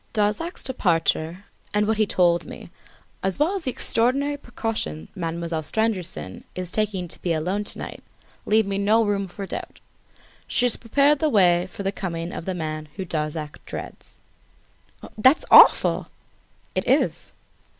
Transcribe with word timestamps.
Darzac's 0.13 0.63
departure 0.63 1.45
and 1.75 1.85
what 1.85 1.97
he 1.97 2.07
told 2.07 2.43
me, 2.45 2.71
as 3.21 3.37
well 3.37 3.53
as 3.53 3.65
the 3.65 3.69
extraordinary 3.69 4.35
precautions 4.35 5.09
Mademoiselle 5.13 5.61
Stangerson 5.61 6.43
is 6.55 6.71
taking 6.71 7.07
to 7.07 7.21
be 7.21 7.33
alone 7.33 7.63
to 7.65 7.77
night 7.77 8.01
leaves 8.47 8.67
me 8.67 8.79
no 8.79 9.03
room 9.05 9.27
for 9.27 9.45
doubt. 9.45 9.79
She 10.47 10.65
has 10.65 10.75
prepared 10.75 11.19
the 11.19 11.29
way 11.29 11.67
for 11.67 11.83
the 11.83 11.91
coming 11.91 12.31
of 12.31 12.45
the 12.45 12.55
man 12.55 12.87
whom 12.95 13.05
Darzac 13.05 13.63
dreads." 13.67 14.17
"That's 15.19 15.45
awful!" 15.51 16.07
"It 16.73 16.87
is!" 16.87 17.31